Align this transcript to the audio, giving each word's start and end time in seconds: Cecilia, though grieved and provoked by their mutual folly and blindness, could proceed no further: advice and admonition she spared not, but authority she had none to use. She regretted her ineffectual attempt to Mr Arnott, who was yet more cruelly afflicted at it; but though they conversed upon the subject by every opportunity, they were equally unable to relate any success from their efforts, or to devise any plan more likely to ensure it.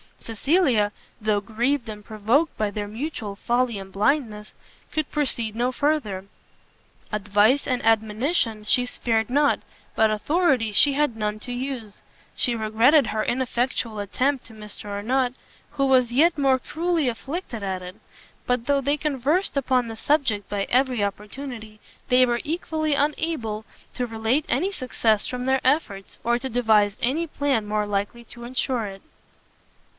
Cecilia, 0.19 0.91
though 1.19 1.41
grieved 1.41 1.87
and 1.89 2.03
provoked 2.05 2.55
by 2.57 2.71
their 2.71 2.87
mutual 2.87 3.35
folly 3.35 3.77
and 3.77 3.91
blindness, 3.91 4.51
could 4.91 5.11
proceed 5.11 5.55
no 5.55 5.71
further: 5.71 6.25
advice 7.11 7.67
and 7.67 7.83
admonition 7.83 8.63
she 8.63 8.85
spared 8.85 9.29
not, 9.29 9.59
but 9.95 10.09
authority 10.09 10.71
she 10.71 10.93
had 10.93 11.15
none 11.15 11.39
to 11.41 11.51
use. 11.51 12.01
She 12.35 12.55
regretted 12.55 13.07
her 13.07 13.23
ineffectual 13.23 13.99
attempt 13.99 14.45
to 14.45 14.53
Mr 14.53 14.85
Arnott, 14.85 15.33
who 15.71 15.85
was 15.85 16.11
yet 16.13 16.37
more 16.37 16.57
cruelly 16.57 17.07
afflicted 17.07 17.61
at 17.61 17.81
it; 17.83 17.95
but 18.47 18.65
though 18.65 18.81
they 18.81 18.97
conversed 18.97 19.57
upon 19.57 19.87
the 19.87 19.95
subject 19.97 20.47
by 20.49 20.65
every 20.69 21.03
opportunity, 21.03 21.79
they 22.09 22.25
were 22.25 22.41
equally 22.43 22.95
unable 22.95 23.65
to 23.95 24.07
relate 24.07 24.45
any 24.49 24.71
success 24.71 25.27
from 25.27 25.45
their 25.45 25.61
efforts, 25.63 26.17
or 26.23 26.39
to 26.39 26.49
devise 26.49 26.97
any 27.03 27.27
plan 27.27 27.67
more 27.67 27.85
likely 27.85 28.23
to 28.23 28.43
ensure 28.45 28.85
it. 28.85 29.01